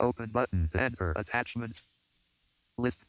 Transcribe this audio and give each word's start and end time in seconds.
Open 0.00 0.30
button 0.30 0.68
to 0.72 0.80
enter 0.80 1.12
attachments. 1.16 1.82
List. 2.76 3.04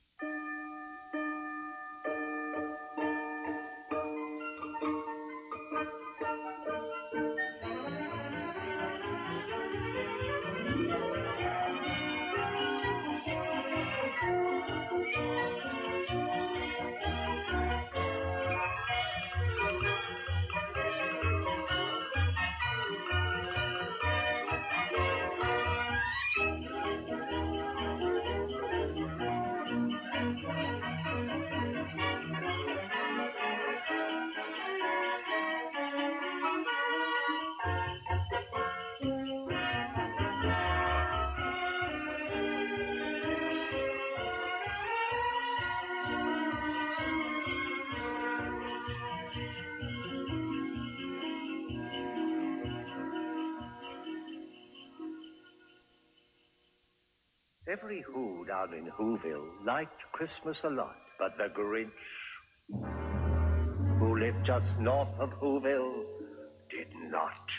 Every 57.70 58.02
Who 58.02 58.46
down 58.46 58.74
in 58.74 58.90
Whoville 58.90 59.64
liked 59.64 60.02
Christmas 60.12 60.64
a 60.64 60.72
lot, 60.72 60.96
but 61.20 61.38
the 61.38 61.50
Grinch, 61.50 61.92
who 64.00 64.18
lived 64.18 64.44
just 64.44 64.80
north 64.80 65.14
of 65.20 65.30
Whoville, 65.40 66.04
did 66.72 66.88
not. 67.12 67.52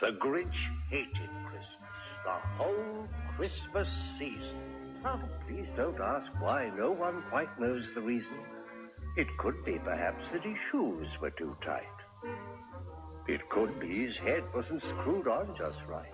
The 0.00 0.10
Grinch 0.18 0.58
hated 0.90 1.30
Christmas, 1.50 1.96
the 2.24 2.38
whole 2.58 3.06
Christmas 3.36 3.88
season. 4.18 4.58
Oh, 5.04 5.22
please 5.46 5.68
don't 5.76 6.00
ask 6.00 6.26
why. 6.40 6.72
No 6.76 6.90
one 6.90 7.22
quite 7.30 7.60
knows 7.60 7.88
the 7.94 8.00
reason. 8.00 8.38
It 9.16 9.28
could 9.38 9.64
be, 9.64 9.78
perhaps, 9.78 10.26
that 10.30 10.42
his 10.42 10.58
shoes 10.72 11.20
were 11.20 11.30
too 11.30 11.56
tight. 11.62 11.84
It 13.28 13.48
could 13.48 13.80
be 13.80 14.06
his 14.06 14.16
head 14.16 14.44
wasn't 14.54 14.82
screwed 14.82 15.26
on 15.26 15.54
just 15.56 15.78
right. 15.88 16.12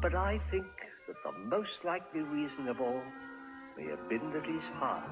But 0.00 0.14
I 0.14 0.38
think 0.50 0.66
that 1.06 1.22
the 1.22 1.32
most 1.38 1.84
likely 1.84 2.22
reason 2.22 2.68
of 2.68 2.80
all 2.80 3.02
may 3.76 3.84
have 3.84 4.08
been 4.08 4.32
that 4.32 4.46
his 4.46 4.64
heart 4.74 5.04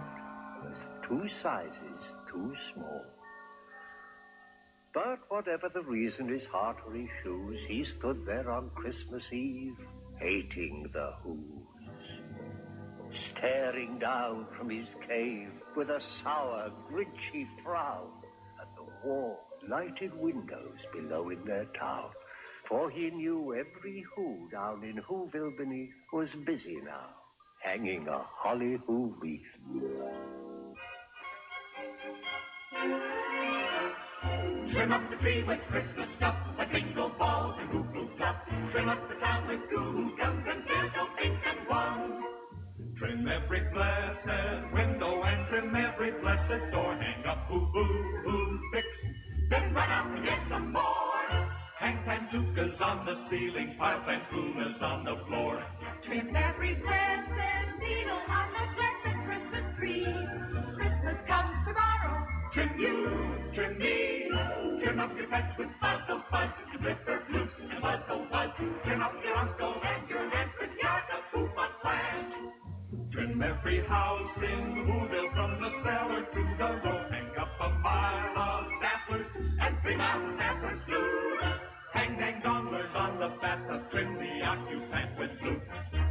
was 0.64 0.82
two 1.06 1.28
sizes 1.28 2.16
too 2.30 2.54
small. 2.72 3.04
But 4.94 5.18
whatever 5.28 5.68
the 5.68 5.82
reason, 5.82 6.28
his 6.28 6.46
heart 6.46 6.78
or 6.86 6.94
his 6.94 7.10
shoes, 7.22 7.60
he 7.66 7.84
stood 7.84 8.24
there 8.24 8.50
on 8.50 8.70
Christmas 8.74 9.30
Eve, 9.32 9.76
hating 10.18 10.88
the 10.92 11.12
Who's, 11.22 12.20
staring 13.10 13.98
down 13.98 14.46
from 14.56 14.70
his 14.70 14.86
cave 15.06 15.52
with 15.76 15.90
a 15.90 16.00
sour, 16.22 16.70
grinchy 16.90 17.46
frown 17.62 18.08
at 18.60 18.68
the 18.76 18.84
warm, 19.04 19.36
lighted 19.68 20.14
windows 20.18 20.86
below 20.92 21.30
in 21.30 21.44
their 21.44 21.66
town. 21.66 22.10
For 22.68 22.90
he 22.90 23.10
knew 23.10 23.54
every 23.54 24.04
Who 24.14 24.48
down 24.50 24.82
in 24.84 24.96
Whoville 24.96 25.56
beneath 25.56 25.94
was 26.12 26.34
busy 26.34 26.80
now, 26.82 27.08
hanging 27.60 28.08
a 28.08 28.18
holly 28.18 28.80
Who 28.86 29.14
wreath. 29.20 29.58
Trim 34.66 34.92
up 34.92 35.08
the 35.10 35.16
tree 35.16 35.42
with 35.46 35.62
Christmas 35.68 36.08
stuff, 36.08 36.58
like 36.58 36.72
bingo 36.72 37.10
balls 37.18 37.60
and 37.60 37.68
hoo 37.68 37.82
hoo 37.82 38.06
fluff. 38.06 38.70
Trim 38.70 38.88
up 38.88 39.08
the 39.08 39.14
town 39.16 39.46
with 39.46 39.68
goo 39.68 40.16
guns 40.16 40.46
and 40.48 40.64
fizzle 40.64 41.06
pinks 41.18 41.46
and 41.46 41.68
wands. 41.68 42.30
Trim 42.96 43.28
every 43.28 43.60
blessed 43.72 44.72
window 44.72 45.22
and 45.22 45.46
trim 45.46 45.76
every 45.76 46.12
blessed 46.12 46.72
door. 46.72 46.94
Hang 46.94 47.26
up 47.26 47.38
hoo 47.44 47.60
hoo 47.60 47.82
hoo 47.82 48.60
picks, 48.72 49.06
then 49.54 49.74
run 49.74 49.90
out 49.90 50.06
and 50.06 50.24
get 50.24 50.42
some 50.42 50.72
more. 50.72 51.14
Hang 51.76 51.98
pantukas 52.06 52.82
on 52.82 53.04
the 53.06 53.14
ceilings, 53.14 53.76
pile 53.76 54.00
pantunas 54.00 54.82
on 54.82 55.04
the 55.04 55.16
floor. 55.16 55.62
Trim 56.02 56.34
every 56.34 56.74
blessed 56.74 57.68
needle 57.80 58.22
on 58.40 58.48
the 58.58 58.66
blessed 58.76 59.18
Christmas 59.26 59.78
tree. 59.78 60.06
Christmas 60.76 61.22
comes 61.22 61.62
tomorrow. 61.68 62.26
Trim 62.52 62.70
you, 62.78 62.96
trim 63.52 63.78
me, 63.78 64.30
trim 64.78 65.00
up 65.00 65.16
your 65.16 65.26
pets 65.26 65.58
with 65.58 65.72
fuzzle 65.80 66.16
oh, 66.16 66.24
fuzz, 66.30 66.62
and 66.72 66.80
flipper 66.80 67.18
floops 67.26 67.60
and 67.62 67.82
wuzzle 67.82 68.20
oh, 68.20 68.34
wuzz. 68.34 68.84
Trim 68.84 69.02
up 69.02 69.14
your 69.24 69.36
uncle 69.36 69.74
and 69.92 70.10
your 70.10 70.20
aunt 70.20 70.52
with 70.60 70.82
yards 70.82 71.10
of 71.14 71.22
foofah 71.32 71.70
plans. 71.82 72.34
Trim 73.12 73.42
every 73.42 73.80
house 73.80 74.42
in 74.42 74.74
Whoville 74.86 75.30
from 75.34 75.60
the 75.60 75.70
cellar 75.70 76.22
to 76.22 76.42
the 76.60 76.80
roof. 76.84 77.10
Hang 77.10 77.36
up 77.38 77.60
a 77.60 77.70
mile 77.80 78.33
of 79.24 79.36
and 79.60 79.78
three 79.78 79.96
mast 79.96 80.32
snapper 80.32 80.74
slew. 80.74 81.38
Hang 81.92 82.18
dang 82.18 82.42
donglers 82.42 82.96
on 82.96 83.18
the 83.18 83.28
bathtub, 83.40 83.90
trim 83.90 84.14
the 84.14 84.44
occupant 84.44 85.18
with 85.18 85.32
flute. 85.40 85.62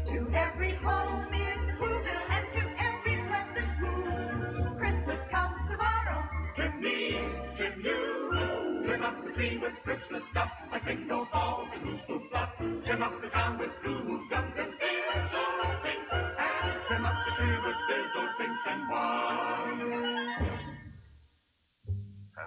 To 0.06 0.38
every 0.38 0.72
home 0.72 1.34
in 1.34 1.60
Whoville 1.80 2.26
and 2.36 2.52
to 2.56 2.64
every 2.90 3.18
blessed 3.28 3.68
Who. 3.82 4.80
Christmas 4.80 5.26
comes 5.28 5.62
tomorrow. 5.70 6.24
Trim 6.56 6.82
me, 6.82 7.18
trim 7.56 7.82
you, 7.84 8.82
trim 8.86 9.04
up 9.04 9.24
the 9.24 9.32
tree 9.32 9.58
with 9.58 9.76
Christmas 9.84 10.24
stuff, 10.24 10.52
like 10.72 10.86
bingo 10.86 11.28
balls 11.32 11.76
and 11.76 11.84
hoo-hoo 11.84 12.20
fluff. 12.30 12.58
Trim 12.86 13.04
up 13.04 13.22
the 13.22 13.30
town 13.30 13.58
with 13.58 13.74
goo 13.84 14.28
guns 14.30 14.58
and 14.58 14.74
fizzle 14.74 15.76
pinks, 15.84 16.14
and 16.14 16.84
trim 16.86 17.06
up 17.06 17.18
the 17.26 17.32
tree 17.38 17.58
with 17.66 17.78
fizzle 17.90 18.30
pinks 18.40 18.68
and 18.68 18.90
wands. 18.90 20.73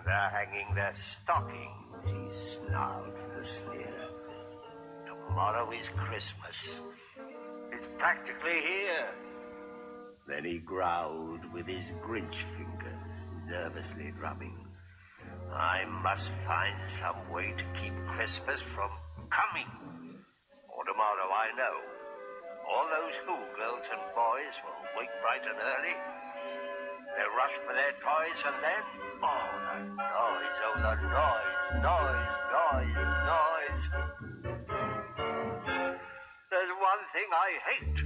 They're 0.05 0.31
hanging 0.31 0.75
their 0.75 0.95
stockings, 0.95 2.09
he 2.09 2.31
snarled 2.31 3.13
with 3.15 3.41
a 3.41 3.45
sneer. 3.45 4.09
Tomorrow 5.07 5.71
is 5.73 5.89
Christmas. 5.89 6.81
It's 7.73 7.87
practically 7.99 8.61
here. 8.61 9.09
Then 10.29 10.45
he 10.45 10.59
growled 10.59 11.53
with 11.53 11.67
his 11.67 11.85
Grinch 12.03 12.37
fingers, 12.37 13.29
nervously 13.49 14.13
drumming. 14.19 14.67
I 15.53 15.85
must 16.03 16.29
find 16.29 16.75
some 16.85 17.31
way 17.31 17.55
to 17.57 17.65
keep 17.81 17.95
Christmas 18.07 18.61
from 18.61 18.91
coming. 19.31 19.71
Or 20.69 20.85
tomorrow, 20.85 21.31
I 21.33 21.51
know. 21.57 21.81
All 22.69 22.89
those 22.91 23.15
Who 23.17 23.37
girls 23.57 23.89
and 23.93 24.03
boys 24.15 24.55
will 24.65 24.99
wake 24.99 25.11
bright 25.23 25.43
and 25.43 25.59
early. 25.59 26.26
They'll 27.17 27.35
rush 27.35 27.57
for 27.67 27.73
their 27.73 27.93
toys 28.05 28.45
and 28.45 28.57
then, 28.63 28.83
oh, 29.23 29.49
the 29.73 29.79
noise, 29.89 30.61
oh, 30.65 30.77
the 30.85 30.95
noise, 31.17 31.81
noise, 31.83 32.37
noise, 32.53 33.05
noise. 33.33 33.85
There's 36.51 36.71
one 36.77 37.03
thing 37.13 37.29
I 37.33 37.51
hate. 37.71 37.99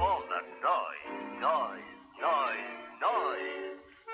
All 0.00 0.22
the 0.28 0.40
noise, 0.64 1.28
noise, 1.40 2.00
noise, 2.20 2.80
noise. 3.00 4.04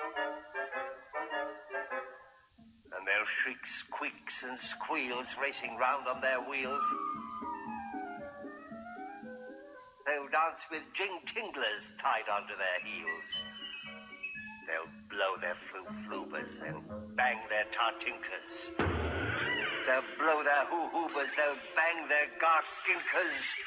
And 2.97 3.07
their 3.07 3.25
shrieks, 3.25 3.71
squeaks, 3.75 4.43
and 4.43 4.57
squeals 4.57 5.35
racing 5.41 5.77
round 5.77 6.07
on 6.07 6.19
their 6.19 6.41
wheels. 6.41 6.83
They'll 10.05 10.27
dance 10.27 10.65
with 10.69 10.83
jing 10.93 11.19
tinglers 11.25 11.91
tied 12.01 12.27
onto 12.27 12.55
their 12.57 12.79
heels. 12.83 13.60
They'll 15.21 15.37
blow 15.37 15.41
their 15.41 15.55
floo-floobers 15.55 16.67
and 16.67 17.15
bang 17.15 17.37
their 17.49 17.65
tartinkers. 17.65 18.69
They'll 19.85 20.03
blow 20.17 20.43
their 20.43 20.65
hoo-hoobers, 20.65 21.35
they'll 21.35 21.61
bang 21.75 22.07
their 22.09 22.27
garskinkers. 22.41 23.59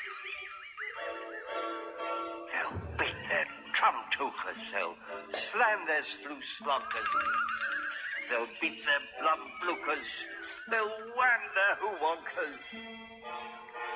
They'll 2.51 2.81
beat 2.99 3.21
their 3.29 3.47
trum-tookers, 3.73 4.73
they'll 4.73 4.97
slam 5.29 5.87
their 5.87 6.03
sloo-slonkers. 6.03 7.13
They'll 8.31 8.47
beat 8.61 8.85
their 8.85 9.03
blum-blookers, 9.21 10.11
they'll 10.71 10.89
wham 11.15 11.43
their 11.55 11.77
hoo-wonkers. 11.79 12.75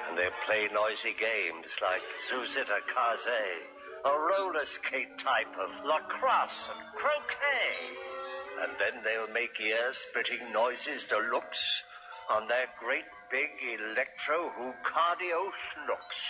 And 0.08 0.18
they'll 0.18 0.30
play 0.46 0.68
noisy 0.72 1.14
games 1.18 1.66
like 1.82 2.02
Zuzita 2.30 2.80
Kaze, 2.86 3.77
a 4.04 4.10
roller 4.10 4.64
skate 4.64 5.18
type 5.18 5.58
of 5.58 5.84
lacrosse 5.84 6.68
and 6.72 6.80
croquet. 6.96 7.96
And 8.62 8.72
then 8.78 9.02
they'll 9.04 9.32
make 9.32 9.60
ear-splitting 9.60 10.52
noises 10.52 11.08
to 11.08 11.18
looks 11.18 11.82
on 12.30 12.46
their 12.48 12.66
great 12.80 13.04
big 13.30 13.50
electro-cardio 13.62 15.50
schnooks. 15.50 16.20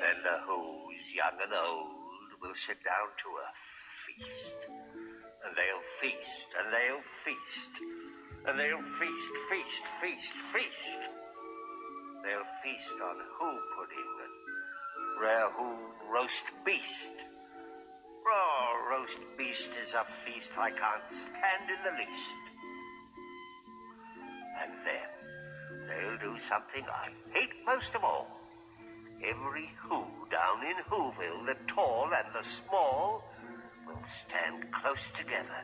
Then 0.00 0.22
the 0.22 0.38
Who's, 0.46 1.14
young 1.14 1.38
and 1.42 1.52
old, 1.52 2.30
will 2.40 2.54
sit 2.54 2.82
down 2.84 3.08
to 3.22 3.28
a 3.28 3.48
feast. 4.06 4.58
And 5.46 5.56
they'll 5.56 5.86
feast, 6.00 6.46
and 6.58 6.72
they'll 6.72 7.04
feast, 7.24 7.72
and 8.46 8.58
they'll 8.58 8.82
feast, 8.98 9.32
feast, 9.50 9.82
feast, 10.00 10.34
feast. 10.52 11.25
They'll 12.26 12.42
feast 12.60 13.00
on 13.04 13.16
Who 13.38 13.50
pudding 13.76 14.12
and 14.24 15.22
rare 15.22 15.48
Who 15.50 15.76
roast 16.12 16.44
beast. 16.64 17.12
Raw 18.26 18.72
roast 18.90 19.20
beast 19.38 19.70
is 19.80 19.94
a 19.94 20.02
feast 20.24 20.58
I 20.58 20.70
can't 20.72 21.08
stand 21.08 21.70
in 21.70 21.78
the 21.84 21.96
least. 21.96 22.42
And 24.60 24.72
then 24.84 25.86
they'll 25.86 26.18
do 26.18 26.36
something 26.48 26.84
I 26.90 27.10
hate 27.32 27.64
most 27.64 27.94
of 27.94 28.02
all. 28.02 28.26
Every 29.22 29.70
Who 29.82 30.02
down 30.28 30.66
in 30.66 30.82
Whoville, 30.90 31.46
the 31.46 31.56
tall 31.68 32.10
and 32.12 32.34
the 32.34 32.42
small, 32.42 33.22
will 33.86 34.02
stand 34.02 34.72
close 34.72 35.12
together 35.16 35.62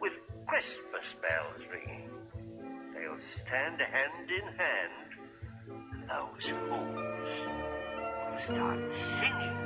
with 0.00 0.14
Christmas 0.48 1.14
bells 1.22 1.64
ringing. 1.70 2.10
They'll 2.92 3.20
stand 3.20 3.80
hand 3.80 4.30
in 4.30 4.58
hand, 4.58 5.13
those 6.08 6.46
Who's 6.46 6.52
will 6.70 8.36
start 8.36 8.90
singing. 8.90 9.63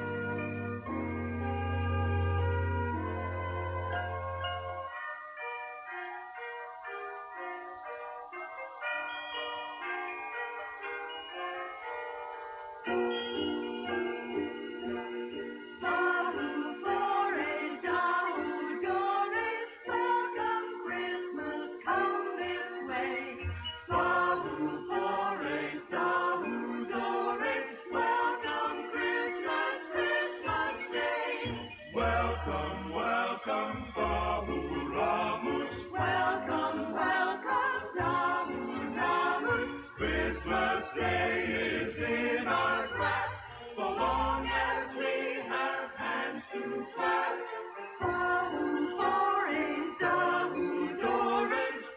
Christmas 40.89 41.11
Day 41.11 41.45
is 41.45 42.03
in 42.03 42.47
our 42.47 42.87
grasp, 42.87 43.43
so 43.69 43.83
long 43.83 44.47
as 44.47 44.97
we 44.97 45.41
have 45.49 45.95
hands 45.97 46.47
to 46.49 46.87
clasp. 46.97 47.51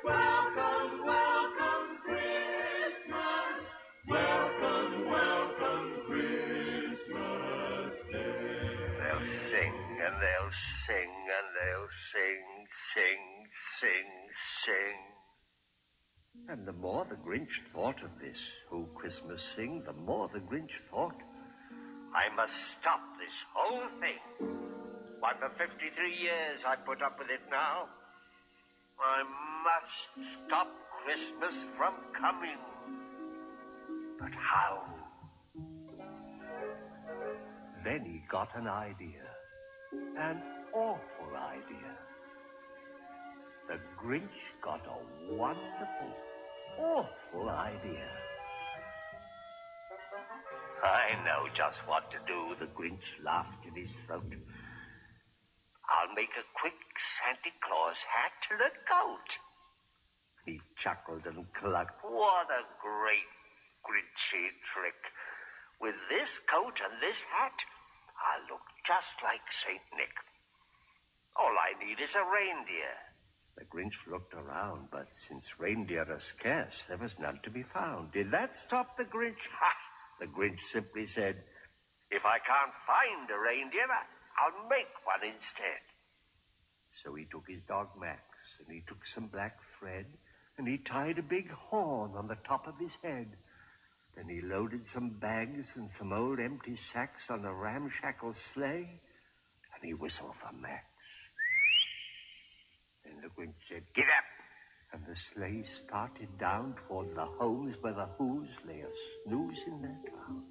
Welcome, 0.03 1.05
welcome 1.05 1.97
Christmas. 2.03 3.75
Welcome, 4.07 5.05
welcome, 5.05 5.87
Christmas 6.07 8.03
Day. 8.11 8.75
They'll 8.99 9.25
sing 9.25 9.73
and 10.03 10.15
they'll 10.21 10.51
sing 10.51 11.11
and 11.37 11.47
they'll 11.55 11.87
sing, 11.87 12.67
sing, 12.71 13.47
sing. 13.79 14.10
And 16.51 16.65
the 16.65 16.73
more 16.73 17.05
the 17.05 17.15
Grinch 17.15 17.61
thought 17.71 18.03
of 18.03 18.19
this 18.19 18.59
whole 18.69 18.89
Christmas 18.93 19.41
sing, 19.41 19.83
the 19.85 19.93
more 19.93 20.27
the 20.33 20.41
Grinch 20.41 20.73
thought, 20.89 21.15
I 22.13 22.27
must 22.35 22.53
stop 22.73 22.99
this 23.17 23.33
whole 23.53 23.87
thing. 24.01 24.49
Why, 25.21 25.31
for 25.39 25.47
53 25.47 26.13
years 26.13 26.65
I 26.67 26.75
put 26.75 27.01
up 27.01 27.17
with 27.19 27.29
it 27.29 27.39
now. 27.49 27.87
I 28.99 29.23
must 29.63 30.29
stop 30.29 30.67
Christmas 31.05 31.63
from 31.77 31.93
coming. 32.11 32.57
But 34.19 34.33
how? 34.33 34.83
Then 37.85 38.01
he 38.01 38.21
got 38.27 38.49
an 38.57 38.67
idea. 38.67 39.23
An 40.17 40.41
awful 40.73 41.33
idea. 41.33 41.97
The 43.69 43.79
Grinch 43.97 44.51
got 44.61 44.81
a 44.85 45.33
wonderful, 45.33 46.13
awful 46.81 47.49
idea. 47.49 48.09
I 50.83 51.13
know 51.25 51.47
just 51.53 51.79
what 51.87 52.09
to 52.11 52.17
do, 52.25 52.55
the 52.59 52.65
Grinch 52.73 53.23
laughed 53.23 53.65
in 53.67 53.75
his 53.75 53.95
throat. 53.95 54.33
I'll 55.87 56.15
make 56.15 56.33
a 56.37 56.59
quick 56.59 56.79
Santa 57.19 57.53
Claus 57.61 58.01
hat 58.01 58.31
to 58.49 58.57
look 58.57 58.89
out. 58.91 59.37
He 60.45 60.59
chuckled 60.75 61.25
and 61.25 61.45
clucked. 61.53 62.03
What 62.03 62.49
a 62.49 62.63
great 62.81 63.29
Grinchy 63.85 64.49
trick. 64.73 64.97
With 65.79 65.95
this 66.09 66.39
coat 66.49 66.79
and 66.83 67.01
this 67.01 67.21
hat, 67.29 67.53
I'll 68.25 68.53
look 68.53 68.65
just 68.85 69.21
like 69.23 69.41
St. 69.51 69.81
Nick. 69.97 70.13
All 71.35 71.53
I 71.57 71.73
need 71.83 71.99
is 71.99 72.15
a 72.15 72.23
reindeer. 72.23 73.10
The 73.61 73.67
Grinch 73.67 74.07
looked 74.07 74.33
around, 74.33 74.89
but 74.89 75.15
since 75.15 75.59
reindeer 75.59 76.11
are 76.11 76.19
scarce, 76.19 76.83
there 76.85 76.97
was 76.97 77.19
none 77.19 77.39
to 77.43 77.51
be 77.51 77.61
found. 77.61 78.11
Did 78.11 78.31
that 78.31 78.55
stop 78.55 78.97
the 78.97 79.05
Grinch? 79.05 79.47
Ha! 79.51 79.77
The 80.19 80.25
Grinch 80.25 80.61
simply 80.61 81.05
said, 81.05 81.35
If 82.09 82.25
I 82.25 82.39
can't 82.39 82.73
find 82.73 83.29
a 83.29 83.37
reindeer, 83.37 83.85
I'll 84.35 84.67
make 84.67 84.89
one 85.05 85.23
instead. 85.31 85.79
So 86.89 87.13
he 87.13 87.25
took 87.25 87.47
his 87.47 87.63
dog 87.63 87.89
Max, 87.99 88.23
and 88.65 88.73
he 88.73 88.81
took 88.81 89.05
some 89.05 89.27
black 89.27 89.61
thread, 89.61 90.07
and 90.57 90.67
he 90.67 90.79
tied 90.79 91.19
a 91.19 91.23
big 91.23 91.51
horn 91.51 92.15
on 92.15 92.27
the 92.27 92.37
top 92.37 92.65
of 92.65 92.79
his 92.79 92.95
head. 93.03 93.31
Then 94.15 94.27
he 94.27 94.41
loaded 94.41 94.87
some 94.87 95.19
bags 95.19 95.75
and 95.75 95.87
some 95.87 96.13
old 96.13 96.39
empty 96.39 96.77
sacks 96.77 97.29
on 97.29 97.45
a 97.45 97.53
ramshackle 97.53 98.33
sleigh, 98.33 98.89
and 99.75 99.83
he 99.83 99.93
whistled 99.93 100.35
for 100.35 100.51
Max. 100.51 100.90
Grinch 103.41 103.53
said, 103.59 103.83
Get 103.95 104.05
up! 104.05 104.25
And 104.93 105.01
the 105.07 105.15
sleigh 105.15 105.63
started 105.63 106.37
down 106.37 106.75
toward 106.87 107.15
the 107.15 107.25
homes 107.25 107.73
where 107.81 107.93
the 107.93 108.05
Who's 108.19 108.49
lay 108.67 108.81
a 108.81 108.89
snooze 108.93 109.63
in 109.65 109.81
their 109.81 109.99
town. 110.05 110.43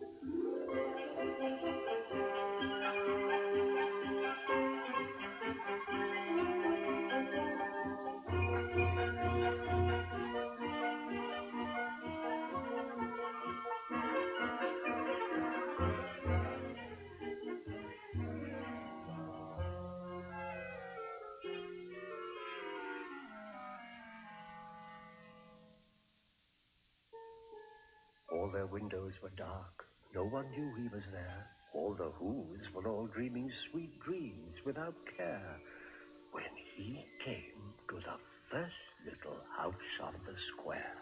Their 28.52 28.66
windows 28.66 29.20
were 29.22 29.32
dark. 29.36 29.84
No 30.14 30.24
one 30.24 30.50
knew 30.50 30.74
he 30.76 30.88
was 30.88 31.06
there. 31.10 31.46
All 31.72 31.94
the 31.94 32.10
Who's 32.10 32.72
were 32.74 32.88
all 32.88 33.06
dreaming 33.06 33.50
sweet 33.50 34.00
dreams 34.00 34.60
without 34.64 34.94
care. 35.16 35.60
When 36.32 36.50
he 36.76 37.04
came 37.20 37.74
to 37.88 37.96
the 37.96 38.18
first 38.50 38.94
little 39.04 39.40
house 39.56 40.00
on 40.02 40.14
the 40.24 40.36
square. 40.36 40.96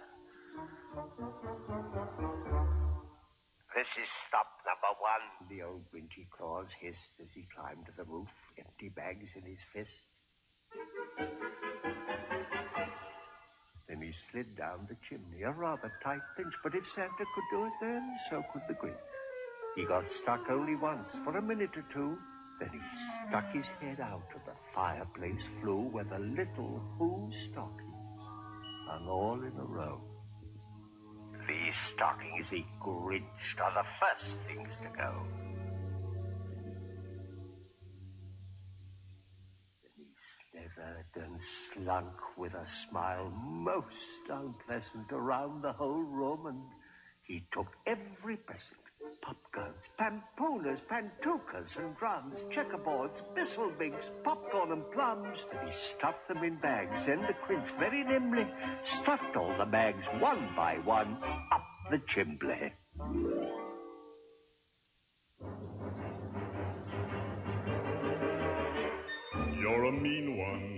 This 3.75 3.89
is 4.03 4.09
stop 4.27 4.47
number 4.67 4.93
one, 5.01 5.49
the 5.49 5.63
old 5.63 5.85
Grinchy 5.93 6.29
Claus 6.31 6.73
hissed 6.73 7.21
as 7.23 7.33
he 7.33 7.47
climbed 7.55 7.87
to 7.87 7.93
the 7.97 8.05
roof, 8.05 8.53
empty 8.59 8.89
bags 8.89 9.37
in 9.37 9.43
his 9.43 9.63
fist. 9.63 10.01
He 14.09 14.15
slid 14.15 14.57
down 14.57 14.87
the 14.89 14.97
chimney, 15.07 15.43
a 15.43 15.51
rather 15.53 15.93
tight 16.03 16.23
pinch, 16.35 16.55
but 16.63 16.75
if 16.75 16.87
Santa 16.87 17.27
could 17.35 17.45
do 17.51 17.67
it 17.67 17.75
then, 17.79 18.17
so 18.31 18.43
could 18.51 18.63
the 18.67 18.73
Grinch. 18.73 18.97
He 19.77 19.85
got 19.85 20.07
stuck 20.07 20.49
only 20.49 20.77
once, 20.77 21.15
for 21.15 21.37
a 21.37 21.43
minute 21.43 21.77
or 21.77 21.85
two. 21.93 22.17
Then 22.59 22.71
he 22.71 22.81
stuck 23.29 23.45
his 23.53 23.69
head 23.83 24.01
out 24.01 24.25
of 24.35 24.47
the 24.47 24.55
fireplace 24.73 25.47
flue 25.61 25.91
where 25.91 26.05
the 26.05 26.21
little 26.21 26.83
Who 26.97 27.31
stockings 27.33 28.23
hung 28.89 29.07
all 29.09 29.43
in 29.43 29.53
a 29.59 29.65
row. 29.67 30.01
These 31.47 31.77
stockings 31.77 32.49
he 32.49 32.65
Grinched 32.81 33.61
are 33.61 33.75
the 33.75 33.89
first 34.01 34.39
things 34.47 34.81
to 34.81 34.89
go. 34.97 35.13
And 41.19 41.41
slunk 41.41 42.15
with 42.37 42.55
a 42.55 42.67
smile 42.67 43.31
most 43.45 44.29
unpleasant 44.31 45.13
around 45.13 45.63
the 45.63 45.73
whole 45.73 46.03
room, 46.03 46.47
and 46.47 46.63
he 47.23 47.45
took 47.51 47.67
every 47.87 48.37
present. 48.37 48.81
Popguns, 49.23 49.89
pampooners, 49.97 50.81
pantookas 50.81 51.79
and 51.79 51.97
drums, 51.97 52.43
checkerboards, 52.51 53.23
bisselbinks, 53.35 54.11
popcorn 54.25 54.73
and 54.73 54.91
plums. 54.91 55.47
And 55.53 55.69
he 55.69 55.73
stuffed 55.73 56.27
them 56.29 56.43
in 56.43 56.57
bags. 56.57 57.07
Then 57.07 57.21
the 57.23 57.35
Grinch 57.35 57.71
very 57.79 58.03
nimbly 58.03 58.47
stuffed 58.83 59.37
all 59.37 59.53
the 59.57 59.67
bags 59.67 60.07
one 60.19 60.43
by 60.57 60.77
one 60.85 61.17
up 61.53 61.65
the 61.91 61.99
chimbley. 61.99 62.73
You're 69.61 69.85
a 69.85 69.93
mean 69.93 70.39
one, 70.39 70.78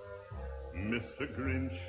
Mr. 0.87 1.27
Grinch. 1.35 1.79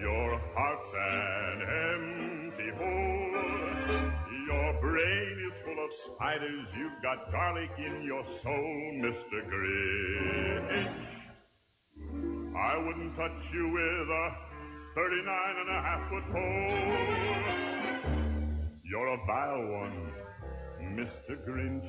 Your 0.00 0.40
heart's 0.54 0.94
an 0.94 1.62
empty 1.92 2.70
hole. 2.70 3.32
Your 4.46 4.80
brain 4.80 5.38
is 5.46 5.58
full 5.58 5.84
of 5.84 5.92
spiders. 5.92 6.76
You've 6.76 7.02
got 7.02 7.30
garlic 7.30 7.70
in 7.78 8.02
your 8.02 8.24
soul, 8.24 8.92
Mr. 9.02 9.42
Grinch. 9.50 11.26
I 12.56 12.78
wouldn't 12.84 13.14
touch 13.14 13.52
you 13.52 13.70
with 13.72 14.08
a 14.08 14.34
39 14.94 15.56
and 15.60 15.68
a 15.68 15.80
half 15.82 16.08
foot 16.08 16.24
pole. 16.32 16.88
You're 18.82 19.08
a 19.08 19.26
vile 19.26 19.66
one, 19.80 20.12
Mr. 20.96 21.36
Grinch. 21.46 21.88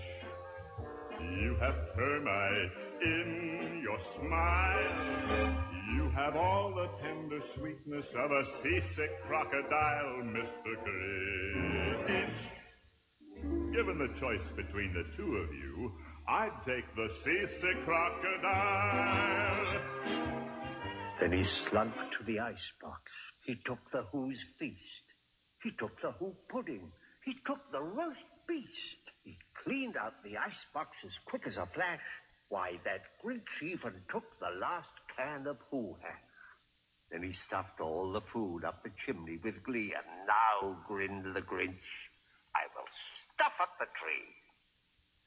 You 1.20 1.56
have 1.56 1.96
termites 1.96 2.92
in 3.02 3.82
your 3.84 4.00
smile. 4.00 5.69
You 5.88 6.10
have 6.10 6.36
all 6.36 6.74
the 6.76 6.90
tender 7.02 7.42
sweetness 7.42 8.16
of 8.16 8.32
a 8.32 8.46
seasick 8.46 9.22
crocodile, 9.24 10.24
Mr. 10.24 10.76
Grinch. 10.84 12.68
Given 13.74 13.98
the 13.98 14.14
choice 14.20 14.50
between 14.50 14.94
the 14.94 15.06
two 15.16 15.38
of 15.38 15.54
you, 15.54 15.94
I'd 16.28 16.64
take 16.64 16.96
the 16.96 17.10
seasick 17.10 17.84
crocodile. 17.84 19.68
Then 21.20 21.32
he 21.32 21.44
slunk 21.44 21.94
to 22.18 22.24
the 22.24 22.40
icebox. 22.40 23.34
He 23.46 23.56
took 23.56 23.90
the 23.92 24.04
Who's 24.12 24.44
feast. 24.44 25.04
He 25.64 25.72
took 25.72 26.00
the 26.02 26.12
Who 26.12 26.36
pudding. 26.50 26.92
He 27.26 27.36
took 27.46 27.72
the 27.72 27.82
roast 27.82 28.26
beast. 28.48 29.00
He 29.24 29.38
cleaned 29.64 29.98
out 29.98 30.24
the 30.24 30.38
icebox 30.38 31.04
as 31.04 31.18
quick 31.20 31.46
as 31.46 31.58
a 31.58 31.66
flash. 31.66 32.04
Why, 32.50 32.80
that 32.84 33.02
Grinch 33.24 33.62
even 33.62 34.02
took 34.10 34.40
the 34.40 34.50
last 34.50 34.92
can 35.16 35.46
of 35.46 35.58
Who 35.70 35.96
hash. 36.02 36.22
Then 37.12 37.24
he 37.24 37.32
stuffed 37.32 37.80
all 37.80 38.12
the 38.12 38.22
food 38.22 38.66
up 38.66 38.84
the 38.84 38.90
chimney 38.90 39.38
with 39.38 39.64
glee, 39.64 39.94
and 39.94 40.28
now 40.28 40.84
grinned 40.88 41.36
the 41.36 41.42
Grinch. 41.42 42.10
I 42.56 42.66
will 42.76 42.88
stuff 43.34 43.54
up 43.62 43.78
the 43.80 43.86
tree. 43.86 44.36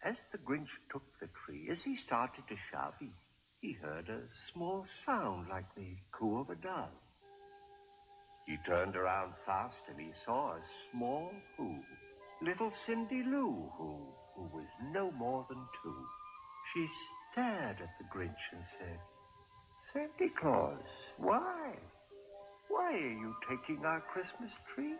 As 0.02 0.20
the 0.32 0.38
Grinch 0.38 0.72
took 0.90 1.04
the 1.20 1.28
tree, 1.28 1.68
as 1.70 1.84
he 1.84 1.94
started 1.94 2.46
to 2.48 2.56
shove, 2.56 2.94
he, 2.98 3.12
he 3.60 3.72
heard 3.72 4.08
a 4.08 4.28
small 4.32 4.84
sound 4.84 5.48
like 5.48 5.72
the 5.76 5.96
coo 6.10 6.40
of 6.40 6.50
a 6.50 6.56
dove. 6.56 6.90
He 8.46 8.56
turned 8.66 8.96
around 8.96 9.34
fast 9.46 9.88
and 9.88 10.00
he 10.00 10.12
saw 10.12 10.54
a 10.54 10.62
small 10.90 11.32
Who, 11.56 11.84
little 12.40 12.70
Cindy 12.70 13.22
Lou 13.22 13.70
Who, 13.76 14.06
who 14.34 14.42
was 14.52 14.66
no 14.92 15.12
more 15.12 15.46
than 15.48 15.64
two. 15.82 16.06
She 16.74 16.86
stared 16.86 17.80
at 17.80 17.98
the 17.98 18.04
Grinch 18.04 18.52
and 18.52 18.64
said, 18.64 18.98
Santa 19.92 20.32
Claus, 20.40 20.78
why? 21.18 21.74
Why 22.68 22.94
are 22.94 22.98
you 22.98 23.34
taking 23.48 23.84
our 23.84 24.00
Christmas 24.00 24.50
tree? 24.74 24.94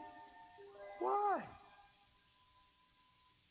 Why? 1.01 1.43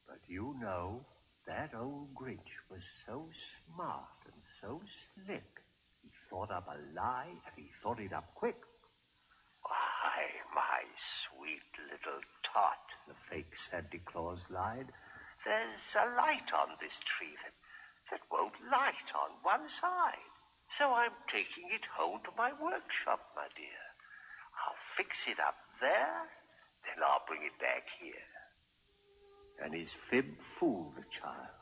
But 0.07 0.19
you 0.27 0.55
know, 0.61 1.03
that 1.47 1.73
old 1.73 2.13
Grinch 2.13 2.53
was 2.69 2.85
so 3.05 3.27
smart 3.65 4.19
and 4.25 4.43
so 4.61 4.81
slick. 4.85 5.61
He 6.03 6.09
thought 6.29 6.51
up 6.51 6.67
a 6.67 6.77
lie, 6.95 7.29
and 7.29 7.55
he 7.55 7.71
thought 7.81 7.99
it 7.99 8.13
up 8.13 8.35
quick. 8.35 8.57
Why, 9.63 10.25
my 10.53 10.83
sweet 11.25 11.89
little 11.91 12.21
tot, 12.43 12.77
the 13.07 13.15
fake 13.29 13.55
Santa 13.55 13.97
Claus 14.05 14.49
lied. 14.51 14.87
There's 15.43 15.95
a 15.95 16.15
light 16.15 16.53
on 16.53 16.69
this 16.79 16.99
tree 17.05 17.33
that, 17.43 17.53
that 18.11 18.21
won't 18.31 18.53
light 18.71 19.09
on 19.15 19.31
one 19.41 19.67
side. 19.69 20.29
So 20.77 20.93
I'm 20.93 21.11
taking 21.27 21.71
it 21.71 21.85
home 21.85 22.19
to 22.23 22.31
my 22.37 22.51
workshop, 22.51 23.19
my 23.35 23.47
dear. 23.55 23.83
I'll 24.63 24.75
fix 24.95 25.27
it 25.27 25.39
up 25.39 25.55
there, 25.81 26.21
then 26.85 27.03
I'll 27.03 27.23
bring 27.27 27.41
it 27.43 27.59
back 27.59 27.83
here. 27.99 28.29
And 29.63 29.73
his 29.73 29.91
fib 30.09 30.25
fooled 30.59 30.95
the 30.95 31.05
child. 31.11 31.61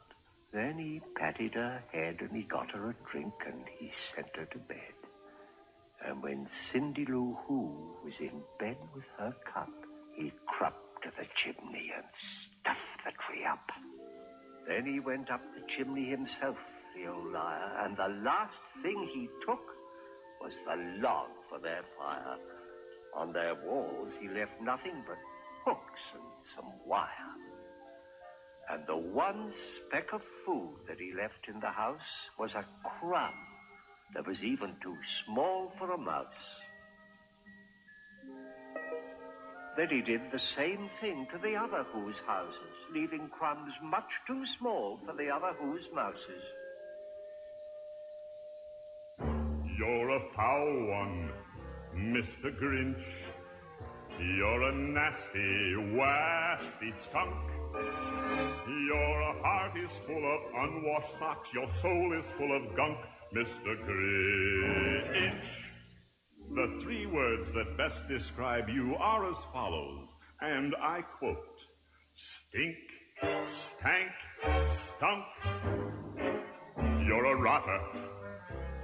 Then 0.52 0.78
he 0.78 1.02
patted 1.16 1.54
her 1.56 1.84
head 1.92 2.18
and 2.22 2.36
he 2.36 2.44
got 2.44 2.72
her 2.72 2.90
a 2.90 3.12
drink 3.12 3.34
and 3.46 3.64
he 3.80 3.92
sent 4.16 4.36
her 4.36 4.46
to 4.46 4.58
bed. 4.58 4.94
And 6.04 6.24
when 6.24 6.48
Cindy 6.48 7.06
Lou 7.06 7.38
Who 7.46 7.96
was 8.04 8.20
in 8.20 8.42
bed 8.58 8.78
with 8.96 9.06
her 9.18 9.36
cup, 9.46 9.70
he 10.16 10.32
crept 10.48 11.04
to 11.04 11.12
the 11.18 11.26
chimney 11.36 11.92
and 11.96 12.06
stuffed 12.14 13.04
the 13.06 13.12
tree 13.12 13.46
up. 13.46 13.72
Then 14.68 14.86
he 14.86 15.00
went 15.00 15.32
up 15.32 15.42
the 15.56 15.62
chimney 15.68 16.06
himself, 16.06 16.58
the 16.96 17.08
old 17.08 17.32
liar, 17.32 17.72
and 17.80 17.98
the 17.98 18.10
last 18.24 18.60
thing 18.82 19.10
he 19.14 19.28
took 19.46 19.62
was 20.42 20.54
the 20.66 20.76
log 21.02 21.30
for 21.50 21.60
their 21.60 21.84
fire. 21.98 22.38
On 23.16 23.34
their 23.34 23.56
walls 23.66 24.10
he 24.20 24.28
left 24.28 24.62
nothing 24.62 25.04
but 25.08 25.18
hooks 25.66 26.02
and 26.14 26.24
some 26.56 26.72
wire. 26.86 27.08
And 28.70 28.86
the 28.86 28.98
one 28.98 29.52
speck 29.52 30.14
of 30.14 30.22
food 30.46 30.76
that 30.88 31.00
he 31.00 31.12
left 31.14 31.48
in 31.48 31.60
the 31.60 31.72
house 31.72 32.30
was 32.38 32.54
a 32.54 32.66
crumb 33.00 33.34
that 34.14 34.28
was 34.28 34.44
even 34.44 34.76
too 34.82 34.96
small 35.26 35.74
for 35.78 35.92
a 35.92 35.98
mouse. 35.98 36.28
Then 39.76 39.90
he 39.90 40.02
did 40.02 40.32
the 40.32 40.40
same 40.40 40.90
thing 41.00 41.28
to 41.32 41.38
the 41.38 41.56
other 41.56 41.84
Who's 41.84 42.20
houses, 42.28 42.79
leaving 42.94 43.30
crumbs 43.30 43.74
much 43.84 44.12
too 44.28 44.46
small 44.58 45.00
for 45.06 45.14
the 45.14 45.30
other 45.30 45.54
Who's 45.60 45.86
mouses. 45.94 46.44
You're 49.78 50.10
a 50.10 50.20
foul 50.20 50.88
one, 50.90 51.30
Mr. 51.96 52.52
Grinch. 52.52 53.26
You're 54.20 54.64
a 54.64 54.76
nasty, 54.76 55.76
wasty 55.96 56.94
skunk. 56.94 57.34
Your 58.68 59.34
heart 59.42 59.76
is 59.78 59.98
full 60.00 60.26
of 60.26 60.42
unwashed 60.56 61.12
socks. 61.12 61.54
Your 61.54 61.68
soul 61.68 62.14
is 62.14 62.32
full 62.34 62.52
of 62.52 62.76
gunk, 62.76 62.98
Mr. 63.34 63.78
Grinch. 63.86 65.72
The 66.52 66.68
three 66.84 67.06
words 67.06 67.54
that 67.54 67.78
best 67.78 68.08
describe 68.08 68.70
you 68.70 68.96
are 68.96 69.30
as 69.30 69.46
follows, 69.46 70.14
and 70.42 70.76
I 70.76 71.02
quote 71.02 71.62
Stink, 72.22 72.76
stank, 73.46 74.12
stunk. 74.68 75.24
You're 77.06 77.26
a 77.26 77.42
rotter, 77.42 77.80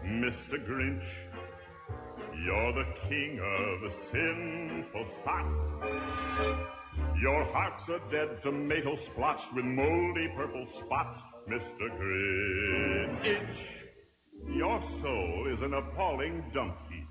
Mr. 0.06 0.66
Grinch. 0.66 1.04
You're 2.46 2.72
the 2.72 2.86
king 3.10 3.42
of 3.42 3.92
sinful 3.92 5.06
sots. 5.08 5.84
Your 7.20 7.44
heart's 7.52 7.90
a 7.90 8.00
dead 8.10 8.42
tomato 8.42 8.96
splotched 8.96 9.54
with 9.54 9.66
moldy 9.66 10.32
purple 10.34 10.66
spots, 10.66 11.22
Mr. 11.50 11.90
Grinch. 12.00 13.84
Your 14.48 14.82
soul 14.82 15.48
is 15.48 15.62
an 15.62 15.74
appalling 15.74 16.46
dump 16.54 16.78
heap, 16.90 17.10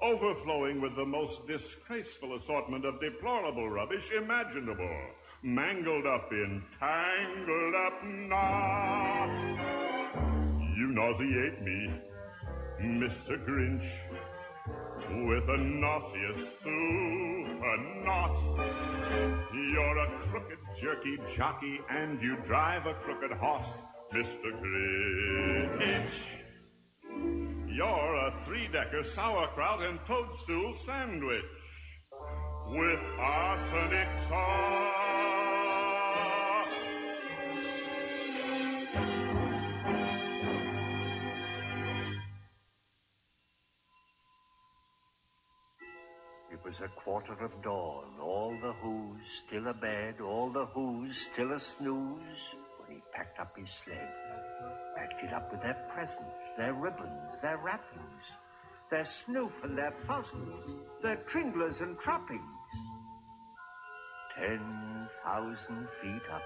overflowing 0.00 0.80
with 0.80 0.94
the 0.94 1.06
most 1.06 1.48
disgraceful 1.48 2.36
assortment 2.36 2.84
of 2.84 3.00
deplorable 3.00 3.68
rubbish 3.68 4.12
imaginable, 4.12 5.00
mangled 5.42 6.06
up 6.06 6.32
in 6.32 6.62
tangled 6.78 7.74
up 7.74 8.04
knots. 8.04 9.58
You 10.76 10.88
nauseate 10.88 11.62
me, 11.62 11.90
Mr. 12.80 13.38
Grinch, 13.46 13.86
with 15.28 15.48
a 15.48 15.58
nauseous 15.58 16.60
super 16.60 17.76
nos. 18.04 18.72
You're 19.52 19.98
a 19.98 20.08
crooked, 20.18 20.58
jerky 20.80 21.18
jockey, 21.36 21.80
and 21.88 22.20
you 22.20 22.36
drive 22.42 22.86
a 22.86 22.94
crooked 22.94 23.32
horse, 23.32 23.82
Mr. 24.12 24.52
Grinch. 24.60 26.42
You're 27.68 28.14
a 28.26 28.30
three-decker 28.44 29.04
sauerkraut 29.04 29.82
and 29.82 30.04
toadstool 30.04 30.72
sandwich 30.72 31.44
with 32.70 33.00
arsenic 33.20 34.12
sauce. 34.12 34.97
Quarter 47.08 47.42
of 47.42 47.62
dawn, 47.62 48.04
all 48.20 48.54
the 48.60 48.70
Who's 48.70 49.26
still 49.26 49.66
abed, 49.66 50.20
all 50.20 50.50
the 50.50 50.66
Who's 50.66 51.16
still 51.16 51.52
a 51.52 51.58
snooze, 51.58 52.54
when 52.76 52.96
he 52.96 53.02
packed 53.14 53.40
up 53.40 53.56
his 53.56 53.70
sled, 53.70 54.12
packed 54.94 55.24
it 55.24 55.32
up 55.32 55.50
with 55.50 55.62
their 55.62 55.78
presents, 55.88 56.28
their 56.58 56.74
ribbons, 56.74 57.40
their 57.40 57.56
wrappings, 57.64 58.26
their 58.90 59.04
snoof 59.04 59.64
and 59.64 59.78
their 59.78 59.94
fuzzles, 60.06 60.70
their 61.02 61.16
tringlers 61.16 61.80
and 61.80 61.98
trappings. 61.98 62.42
Ten 64.36 65.08
thousand 65.24 65.88
feet 65.88 66.30
up, 66.30 66.42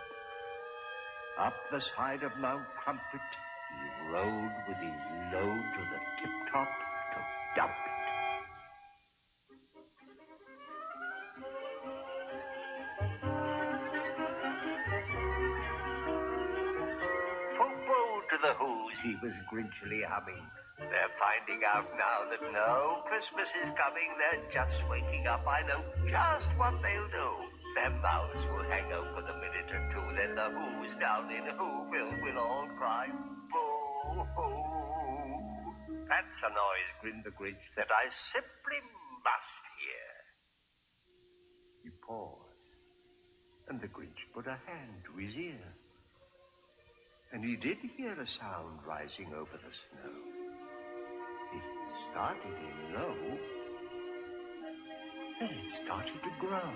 up 1.39 1.55
the 1.73 1.81
side 1.81 2.23
of 2.23 2.39
Mount 2.39 2.63
Crumpit, 2.77 3.31
he 3.73 4.13
rode 4.13 4.53
with 4.69 4.77
his 4.77 5.33
load 5.33 5.65
to 5.75 5.81
the 5.81 6.01
tip-top 6.21 6.69
to 7.15 7.21
dump 7.57 7.73
it. 7.73 8.02
The 19.03 19.09
Who's, 19.09 19.21
he 19.21 19.27
was 19.27 19.35
grinchily 19.51 20.03
humming. 20.05 20.43
They're 20.79 21.09
finding 21.19 21.65
out 21.65 21.87
now 21.97 22.31
that 22.31 22.53
no 22.53 23.03
Christmas 23.07 23.49
is 23.63 23.71
coming. 23.75 24.11
They're 24.19 24.51
just 24.53 24.83
waking 24.91 25.27
up. 25.27 25.47
I 25.47 25.63
know 25.63 25.83
just 26.09 26.49
what 26.59 26.75
they'll 26.83 27.09
do. 27.09 27.31
Their 27.77 27.91
mouths 28.03 28.45
will 28.53 28.65
hang 28.65 28.93
open 28.93 29.25
a 29.25 29.35
minute 29.35 29.71
or 29.71 29.93
two. 29.93 30.17
Then 30.17 30.35
the 30.35 30.51
Who's 30.51 30.97
down 30.97 31.31
in 31.31 31.45
Whoville 31.45 32.23
will 32.23 32.39
all 32.39 32.69
cry, 32.79 33.09
boo. 33.53 34.23
That's 36.09 36.43
a 36.43 36.49
noise, 36.49 36.93
grinned 37.01 37.25
the 37.25 37.31
Grinch, 37.31 37.75
that 37.77 37.91
I 37.91 38.11
simply 38.11 38.81
must 39.25 39.63
hear. 39.79 40.13
He 41.85 41.91
paused, 42.07 42.77
and 43.69 43.81
the 43.81 43.89
Grinch 43.89 44.31
put 44.35 44.47
a 44.47 44.59
hand 44.67 45.05
to 45.07 45.17
his 45.19 45.35
ear. 45.37 45.75
And 47.33 47.43
he 47.43 47.57
did 47.57 47.79
hear 47.97 48.13
a 48.13 48.27
sound 48.27 48.81
rising 48.87 49.33
over 49.35 49.57
the 49.57 49.73
snow. 49.73 50.13
It 51.55 51.89
started 51.89 52.45
in 52.45 52.95
low, 52.95 53.39
then 55.41 55.51
it 55.51 55.69
started 55.69 56.23
to 56.23 56.31
grow. 56.39 56.71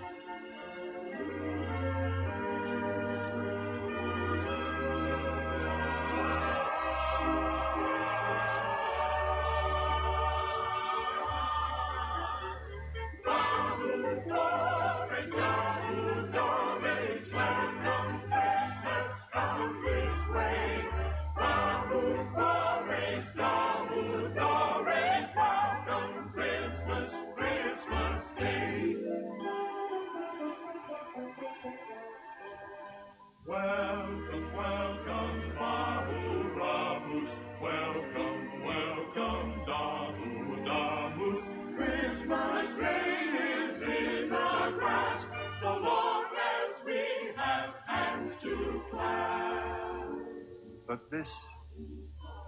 But 50.86 51.10
this, 51.10 51.32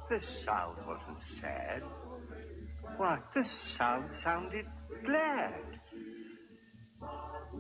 this 0.09 0.45
sound 0.45 0.77
wasn't 0.87 1.19
sad. 1.19 1.83
Why, 2.97 3.19
this 3.35 3.51
sound 3.51 4.11
sounded 4.11 4.65
glad. 5.05 5.53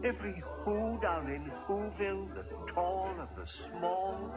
Every 0.04 0.34
Who 0.64 1.00
down 1.00 1.28
in 1.28 1.42
Whoville, 1.66 2.34
the 2.34 2.72
tall 2.72 3.14
and 3.18 3.36
the 3.36 3.46
small, 3.46 4.34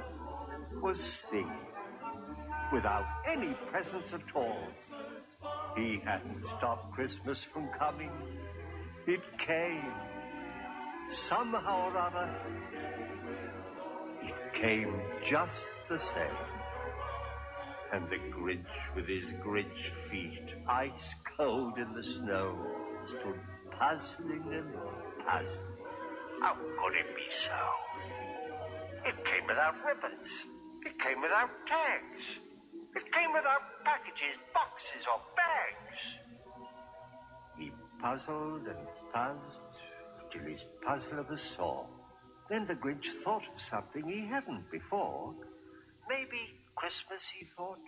was 0.81 0.99
singing 0.99 1.51
without 2.71 3.05
any 3.27 3.53
presents 3.67 4.13
at 4.13 4.35
all. 4.35 4.67
He 5.75 5.97
hadn't 5.97 6.39
stopped 6.39 6.93
Christmas 6.93 7.43
from 7.43 7.67
coming. 7.69 8.11
It 9.07 9.21
came. 9.37 9.93
Somehow 11.05 11.91
or 11.91 11.97
other, 11.97 12.29
came 14.53 14.93
just 15.23 15.69
the 15.87 15.97
same. 15.97 16.45
And 17.91 18.09
the 18.09 18.17
Grinch 18.17 18.95
with 18.95 19.07
his 19.07 19.31
Grinch 19.43 19.89
feet, 20.09 20.55
ice 20.67 21.15
cold 21.37 21.77
in 21.77 21.93
the 21.93 22.03
snow, 22.03 22.55
stood 23.05 23.39
puzzling 23.71 24.53
and 24.53 24.73
puzzling. 25.25 25.77
How 26.41 26.53
could 26.53 26.95
it 26.95 27.15
be 27.15 27.27
so? 27.29 29.09
It 29.09 29.25
came 29.25 29.47
without 29.47 29.75
ribbons. 29.85 30.45
It 30.85 30.99
came 30.99 31.21
without 31.21 31.49
tags. 31.67 32.39
It 32.95 33.11
came 33.11 33.33
without 33.33 33.61
packages, 33.83 34.37
boxes, 34.53 35.05
or 35.11 35.21
bags. 35.35 35.99
He 37.57 37.71
puzzled 37.99 38.67
and 38.67 38.87
puzzled 39.11 39.77
till 40.31 40.43
his 40.43 40.63
puzzler 40.83 41.25
was 41.29 41.41
sore. 41.41 41.87
Then 42.51 42.67
the 42.67 42.75
Grinch 42.75 43.07
thought 43.23 43.47
of 43.47 43.61
something 43.61 44.03
he 44.03 44.27
hadn't 44.27 44.69
before. 44.69 45.33
Maybe 46.09 46.51
Christmas, 46.75 47.21
he 47.33 47.45
thought, 47.45 47.79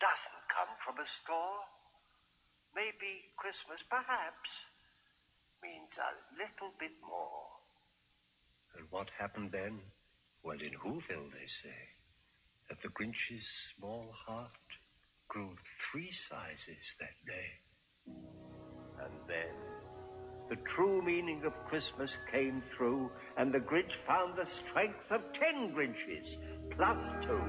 doesn't 0.00 0.48
come 0.50 0.74
from 0.84 0.98
a 0.98 1.06
store. 1.06 1.60
Maybe 2.74 3.22
Christmas, 3.36 3.84
perhaps, 3.88 4.50
means 5.62 5.96
a 5.96 6.10
little 6.42 6.74
bit 6.80 6.90
more. 7.06 7.46
And 8.76 8.88
what 8.90 9.10
happened 9.10 9.52
then? 9.52 9.78
Well, 10.42 10.60
in 10.60 10.72
Whoville, 10.72 11.30
they 11.32 11.46
say, 11.46 11.78
that 12.68 12.82
the 12.82 12.88
Grinch's 12.88 13.46
small 13.76 14.12
heart 14.26 14.50
grew 15.28 15.54
three 15.78 16.10
sizes 16.10 16.96
that 16.98 17.14
day. 17.24 17.50
And 18.98 19.14
then 19.28 19.85
the 20.48 20.56
true 20.56 21.02
meaning 21.02 21.44
of 21.44 21.52
Christmas 21.66 22.16
came 22.30 22.60
through, 22.60 23.10
and 23.36 23.52
the 23.52 23.60
Grinch 23.60 23.94
found 23.94 24.36
the 24.36 24.46
strength 24.46 25.10
of 25.10 25.32
ten 25.32 25.74
Grinches, 25.74 26.36
plus 26.70 27.12
two. 27.24 27.40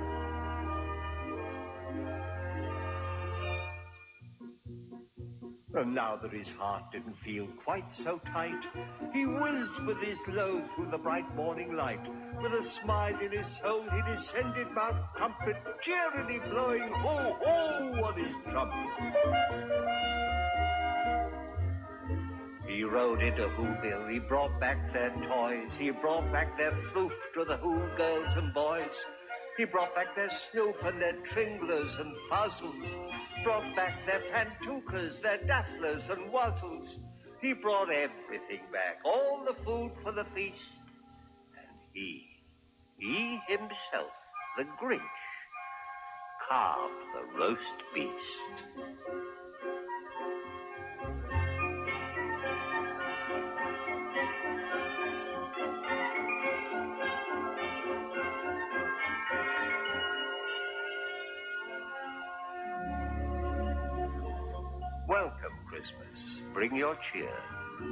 And 5.76 5.94
now 5.94 6.16
that 6.16 6.32
his 6.32 6.52
heart 6.54 6.92
didn't 6.92 7.14
feel 7.14 7.46
quite 7.64 7.92
so 7.92 8.18
tight, 8.18 8.64
he 9.14 9.28
whizzed 9.28 9.86
with 9.86 10.02
his 10.02 10.28
load 10.28 10.64
through 10.72 10.88
the 10.88 10.98
bright 10.98 11.36
morning 11.36 11.76
light. 11.76 12.00
With 12.42 12.54
a 12.54 12.64
smile 12.64 13.20
in 13.20 13.32
his 13.32 13.46
soul, 13.46 13.84
he 13.84 14.02
descended 14.10 14.72
Mount 14.72 14.98
Crumpit, 15.14 15.58
cheerily 15.82 16.40
blowing 16.50 16.90
ho 16.90 17.38
ho 17.40 18.06
on 18.06 18.14
his 18.16 18.36
trumpet. 18.50 19.18
He 22.78 22.84
rode 22.84 23.24
into 23.24 23.48
Whoville. 23.58 24.08
He 24.08 24.20
brought 24.20 24.60
back 24.60 24.94
their 24.94 25.10
toys. 25.10 25.72
He 25.80 25.90
brought 25.90 26.32
back 26.32 26.56
their 26.60 26.74
floof 26.74 27.12
to 27.34 27.44
the 27.44 27.58
Who 27.58 27.80
girls 27.98 28.38
and 28.38 28.54
boys. 28.54 28.94
He 29.58 29.66
brought 29.66 29.96
back 29.96 30.16
their 30.16 30.30
snoop 30.52 30.76
and 30.84 31.02
their 31.02 31.16
tringlers 31.34 31.92
and 32.00 32.14
puzzles. 32.30 32.86
Brought 33.44 33.76
back 33.76 34.06
their 34.06 34.22
pantookas, 34.32 35.20
their 35.24 35.40
dafflers 35.40 36.08
and 36.12 36.32
wuzzles. 36.32 37.00
He 37.42 37.54
brought 37.54 37.90
everything 37.92 38.62
back, 38.72 39.00
all 39.04 39.44
the 39.44 39.56
food 39.64 39.94
for 40.04 40.12
the 40.12 40.26
feast. 40.36 40.62
And 41.58 41.80
he, 41.94 42.28
he 43.00 43.40
himself, 43.48 44.12
the 44.56 44.66
Grinch, 44.80 45.02
carved 46.48 46.94
the 47.16 47.40
roast 47.40 47.84
beast. 47.96 49.27
Bring 66.58 66.76
your 66.76 66.96
cheer. 66.96 67.38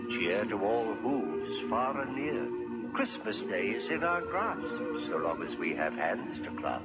Cheer 0.10 0.44
to 0.46 0.66
all 0.66 0.96
who's 0.96 1.70
far 1.70 2.02
and 2.02 2.16
near. 2.16 2.48
Christmas 2.94 3.40
Day 3.42 3.68
is 3.68 3.90
in 3.90 4.04
our 4.04 4.22
grasp, 4.22 4.68
so 5.08 5.18
long 5.18 5.44
as 5.44 5.56
we 5.56 5.76
have 5.76 5.94
hands 5.94 6.42
to 6.42 6.50
clasp. 6.50 6.84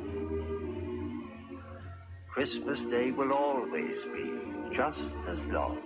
Christmas 2.28 2.84
Day 2.84 3.12
will 3.12 3.32
always 3.32 3.96
be 4.12 4.30
just 4.76 5.00
as 5.26 5.46
long 5.46 5.78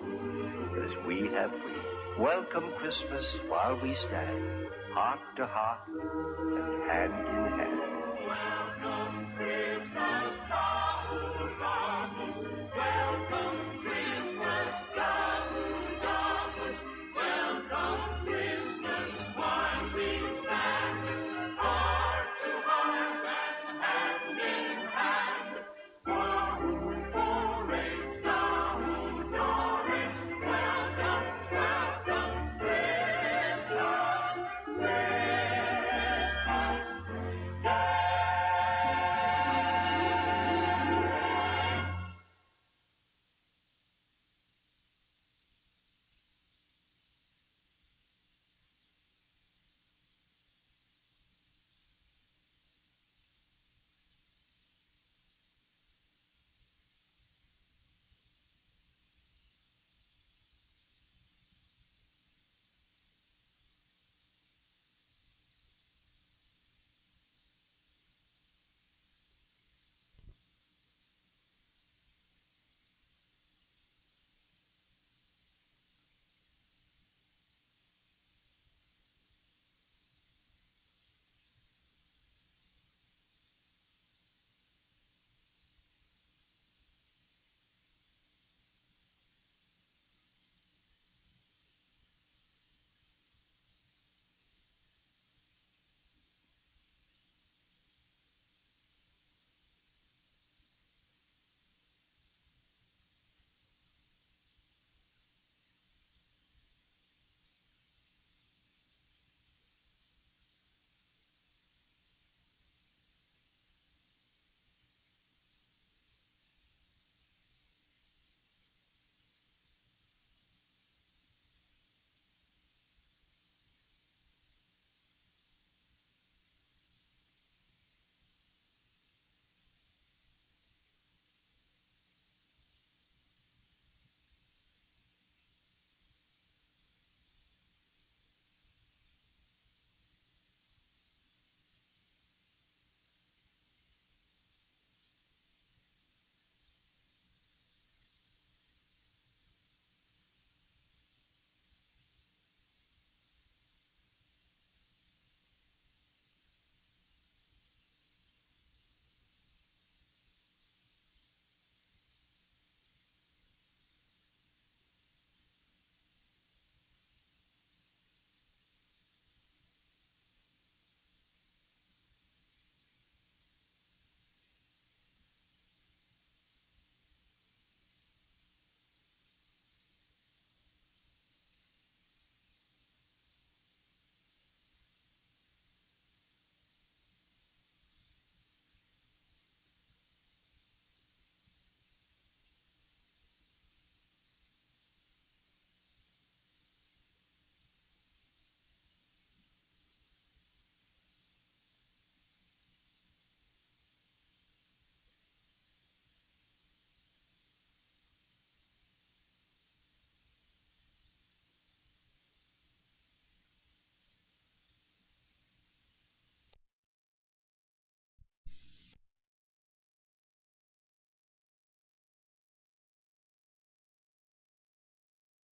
as 0.84 1.06
we 1.06 1.28
have 1.28 1.52
we. 1.52 2.24
Welcome 2.24 2.72
Christmas 2.72 3.26
while 3.46 3.78
we 3.80 3.94
stand, 4.08 4.66
heart 4.94 5.20
to 5.36 5.46
heart 5.46 5.86
and 5.86 6.90
hand 6.90 7.12
in 7.12 7.58
hand. 7.60 7.80